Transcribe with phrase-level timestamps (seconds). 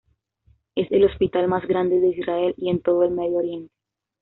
[0.73, 3.71] Es el hospital más grande de Israel, y en todo el Medio Oriente.